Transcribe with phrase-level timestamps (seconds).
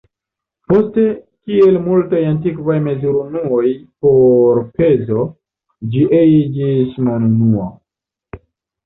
[0.71, 1.01] Poste,
[1.49, 3.73] kiel multaj antikvaj mezurunuoj
[4.05, 5.27] por pezoj,
[5.97, 7.69] ĝi iĝis monunuo.